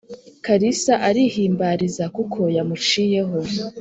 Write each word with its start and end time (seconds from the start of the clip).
kalisa 0.45 0.93
arihimbariza 1.09 2.05
kuko 2.15 2.39
yamuciyeho 2.55 3.37